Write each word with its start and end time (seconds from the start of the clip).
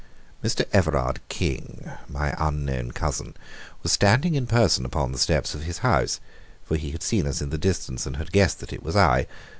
Mr. 0.43 0.65
Everard 0.73 1.19
King, 1.29 1.91
my 2.09 2.33
unknown 2.39 2.89
cousin, 2.91 3.35
was 3.83 3.91
standing 3.91 4.33
in 4.33 4.47
person 4.47 4.83
upon 4.83 5.11
the 5.11 5.19
steps 5.19 5.53
of 5.53 5.61
his 5.61 5.77
house, 5.85 6.19
for 6.63 6.75
he 6.75 6.89
had 6.89 7.03
seen 7.03 7.27
us 7.27 7.39
in 7.39 7.51
the 7.51 7.57
distance, 7.59 8.07
and 8.07 8.31
guessed 8.31 8.61
that 8.61 8.73
it 8.73 8.81
was 8.81 8.95
I. 8.95 9.27